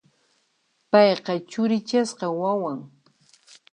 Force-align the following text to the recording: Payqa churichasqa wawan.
Payqa 0.91 1.33
churichasqa 1.49 2.27
wawan. 2.39 2.79